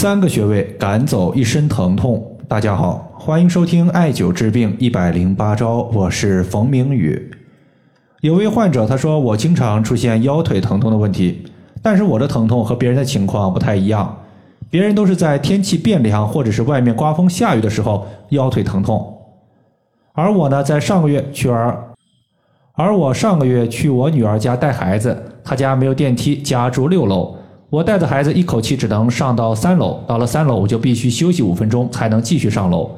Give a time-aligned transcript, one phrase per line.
[0.00, 2.24] 三个穴位赶走一身疼痛。
[2.46, 7.32] 大家好，欢迎收听艾灸治病一百零八招，我是冯明宇。
[8.20, 11.44] 有位患者他说，我经常出现腰腿疼痛的问题，
[11.82, 14.20] 但是我的疼痛和别人的情况不太一样。
[14.70, 19.18] 别人都是在天气变凉或者是外面刮风下雨的时候腰腿疼痛，
[20.12, 21.76] 而我呢，在上个月去儿，
[22.74, 27.34] 而我上个月去我女儿家带孩子，她家没有电梯，家住六楼。
[27.70, 32.90] 我带着孩子一口气只能上到三楼，到了三楼我就必须休息五分钟才能继续上楼。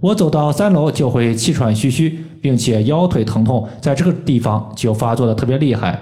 [0.00, 5.98] 我走到三楼就会气喘吁吁，并且腰腿疼痛在这个地方就发作的特别厉害。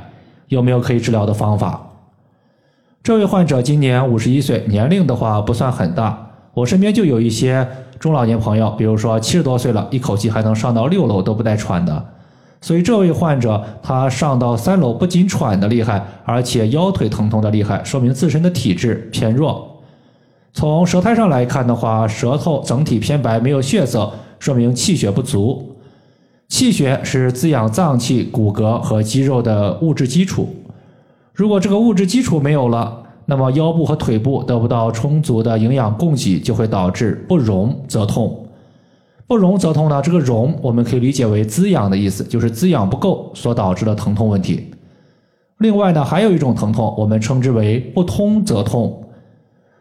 [0.49, 1.81] 有没有可以治疗的方法？
[3.03, 6.31] 这位患者今年五十一岁，年龄的话不算很大。
[6.55, 7.67] 我身边就有一些
[7.99, 12.07] 中老年朋友，比如说七十多岁了，一口气还能上到六楼都不带喘的。
[12.65, 19.83] 所以这位患者他上到三楼不仅喘的厉害，而且腰腿疼痛的厉害，说明自身的体质偏弱。
[20.55, 25.77] 从舌苔上来看的话，舌头整体偏白，没有血色，说明气血不足。
[26.49, 30.49] 气血是滋养脏器、骨骼和肌肉的物质基础。
[31.35, 38.44] 如果这个物质基础没有了，那么腰部和腿部得不到充足的营养供给，就会导致不荣则痛。
[39.35, 40.01] 不荣则痛呢？
[40.01, 44.71] 这个荣我们可以理解为滋养的意思，就是滋养不够所导致的疼痛问题。
[45.59, 49.09] 另外呢，还有一种疼痛，我们称之为不通则痛，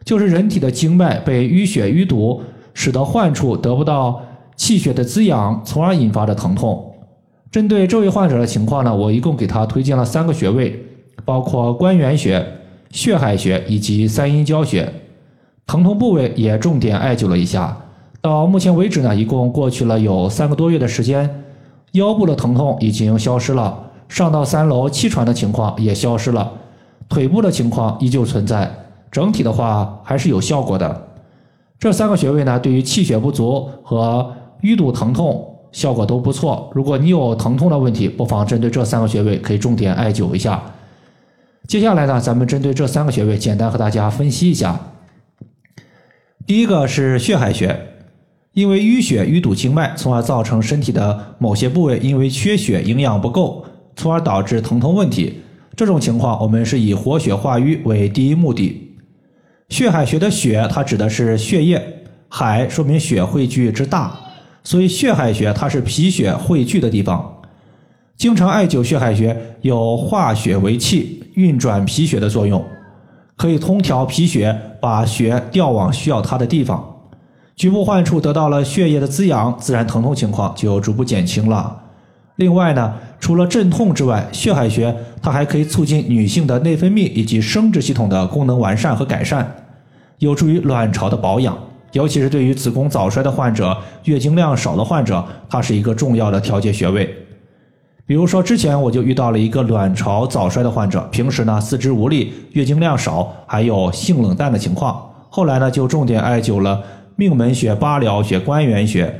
[0.04, 4.20] 就是人体的经脉被淤血淤堵，使得患处得不到
[4.56, 6.92] 气血的滋养，从而引发的疼痛。
[7.52, 10.84] 针对这位患者的情况呢，我一共给他推荐了三个穴位，
[11.24, 12.44] 包括关元穴、
[12.90, 14.92] 血海穴以及三阴交穴，
[15.64, 17.80] 疼痛部位也重点艾灸了一下。
[18.24, 21.44] 到目前为止呢，一共过去了有三个多月的时间，
[21.92, 26.50] 腰部的疼痛已经消失了，上到三楼气喘的情况也消失了，
[27.06, 28.74] 腿部的情况依旧存在，
[29.10, 31.08] 整体的话还是有效果的。
[31.78, 36.70] 这三个穴位呢，对于气血不足和淤堵疼痛效果都不错。
[36.72, 40.62] 如果你有疼痛的问题，不妨针对这三个穴位可以重点艾灸一下。
[41.68, 44.80] 接下来呢，咱们针对这三个穴位简单和大家分析一下。
[46.46, 47.90] 第一个是血海穴。
[48.54, 53.64] 因为淤血淤堵经脉，从而造成身体的某些部位因为缺血、营养不够，
[53.96, 55.40] 从而导致疼痛问题。
[55.76, 58.92] 这种情况，我们是以活血化瘀为第一目的。
[59.70, 61.76] 血海穴的血，它指的是血液；
[62.28, 64.16] 海说明血汇聚之大，
[64.62, 67.42] 所以血海穴它是脾血汇聚的地方。
[68.16, 72.64] 经常艾灸血海穴，有化血为气、运转脾血的作用，
[73.36, 76.93] 可以通调脾血，把血调往需要它的地方。
[77.56, 81.82] 局部患处得到了血液的滋养，自然疼痛情况就逐步减轻了。
[82.36, 84.92] 另外呢，除了镇痛之外，血海穴
[85.22, 89.54] 它还可以促进女性的内分泌以及生殖系统的功能完善和改善，
[90.18, 91.56] 有助于卵巢的保养。
[91.92, 97.08] 尤其是对于子宫早衰的患者、月经量少的患者，它是一个重要的调节穴位。
[98.04, 106.82] 比如说，之前我就遇到了一个卵巢早衰的患者，平时呢四肢无力、月经量少，还有性冷淡的情况，后来呢就重点艾灸了。
[107.16, 109.14] 命门穴、八髎穴、关元穴，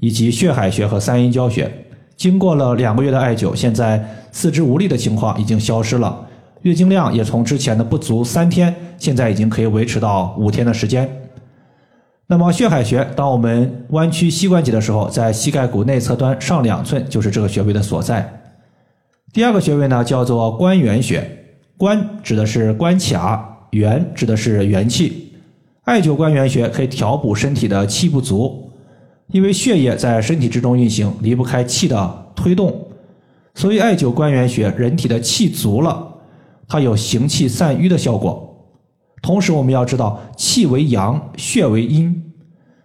[0.00, 1.70] 以及血海穴和三阴交穴，
[2.16, 6.26] 经过了两个月的艾灸，现在四肢无力的情况已经消失了，
[6.62, 11.08] 月经量也从之前的不足三天，现在已经可以维持到五天的时间。
[12.26, 18.28] 那么血海穴，当我们弯曲膝关节的时候，在膝盖骨内侧端上两寸就是这个穴位的所在。
[19.32, 21.22] 第二个穴位呢，叫做关元穴，
[21.76, 25.25] 关指的是关卡，元指的是元气。
[25.86, 28.72] 艾灸关元穴可以调补身体的气不足，
[29.28, 32.88] 因为血液在身体之中运行，离不开气的推动，
[33.54, 36.14] 所以艾灸关元穴，人体的气足了，
[36.66, 38.66] 它有行气散瘀的效果。
[39.22, 42.20] 同时，我们要知道，气为阳，血为阴，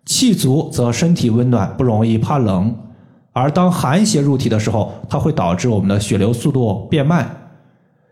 [0.05, 2.71] 气足则身体温暖，不容易怕冷；
[3.33, 7.49] 而当寒邪入体的时候，它会导致我们的血流速度变慢，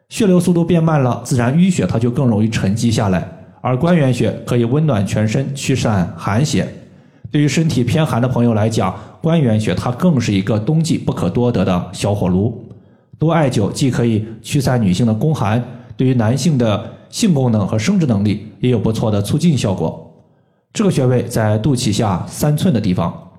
[0.09, 3.35] 血流速度变慢了，自然淤血它就更容易沉积下来。
[3.61, 6.67] 而关元穴可以温暖全身，驱散寒邪。
[7.31, 12.65] 对于身体偏寒的朋友来讲，关元穴它更是一个冬季不可多得的小火炉。
[13.17, 15.63] 多艾灸既可以驱散女性的宫寒，
[15.97, 20.23] 对于男性的性功能和生殖能力也有不错的促进效果。
[20.71, 23.31] 这个穴位在肚脐下三寸的地方。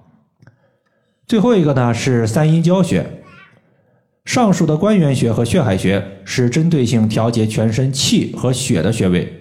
[1.26, 3.06] 最后一个呢是三阴交穴。
[4.26, 9.39] 上述的关元穴和血海穴是针对性调节全身气和血的穴位。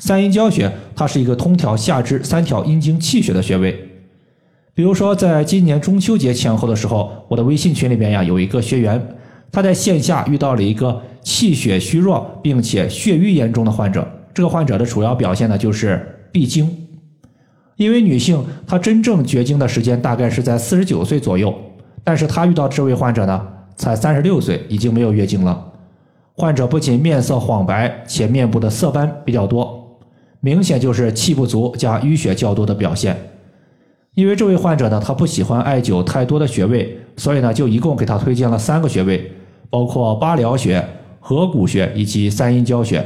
[0.00, 3.88] 三阴交穴，它是一个通调下肢三条阴经气血的穴位。
[4.72, 9.00] 比如说，在今年中秋节前后的时候，我的微信群里边呀有一个学员，
[9.52, 14.06] 他在线下遇到了一个气血虚弱并且血瘀严重的患者。
[14.32, 16.74] 这个患者的主要表现呢就是闭经。
[17.76, 21.54] 因为女性她真正绝经的时间大概是在四十九岁左右，
[22.02, 25.66] 但是她遇到这位患者呢，才三十六岁，已经没有月经了。
[26.36, 29.79] 患者不仅面色黄白，且面部的色斑比较多，
[30.40, 33.16] 明显就是气不足加淤血较多的表现。
[34.14, 39.30] 因为这位患者呢，他不喜欢艾灸太多的穴位，所以呢，就一共给他推荐了三个穴位，
[39.70, 40.84] 包括八髎穴、
[41.20, 43.04] 合谷穴以及三阴交穴。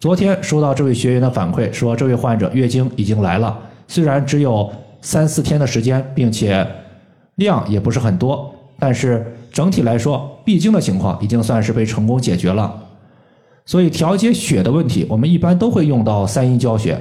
[0.00, 3.56] 昨天收到这位学员的反馈，说这位患者月经已经来了。
[3.86, 6.66] 虽然只有三四天的时间，并且
[7.36, 12.87] 量也不是很多，但是整体来说，闭经的情况已经算是被成功解决了。
[13.68, 16.98] 所以调节血的问题，我们一般都会用到三阴交穴。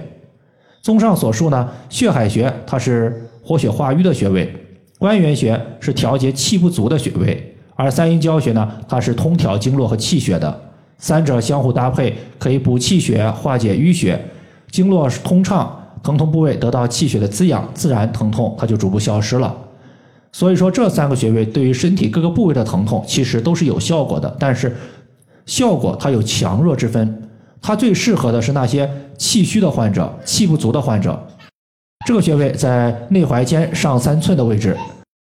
[0.82, 4.54] 综上所述呢，血海穴它是活血化瘀的穴位，
[5.00, 10.62] 关元穴是调节气不足的穴位，而三阴交穴呢，它是通调经络和气血的，
[10.98, 14.22] 三者相互搭配，可以补气血、化解淤血，
[14.70, 15.74] 经络通畅。
[16.04, 19.56] 疼痛部位得到气血的滋养，自然疼痛它就逐步消失了。
[20.32, 24.76] 所以说，这三个穴位对于身体各个部位的疼痛其实都是有效果的，但是
[25.48, 27.24] 效果它有强弱之分。
[27.60, 31.20] 它最适合的是那些气虚的患者、气不足的患者。
[32.06, 34.78] 这个穴位在内踝尖上三寸的位置。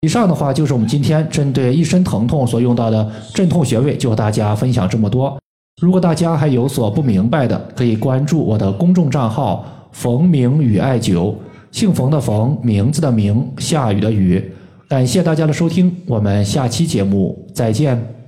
[0.01, 5.37] 以上的话就是我们今天针对一身疼痛所用到的镇痛穴位，就和大家分享这么多。
[5.81, 9.65] 如果大家还有所不明白的，可以关注我的公众账号。
[9.91, 11.33] 冯明宇艾灸，
[11.71, 14.53] 姓冯的冯，名字的名，下雨的雨。
[14.87, 18.18] 感谢大家的收听，我们下期节目再见。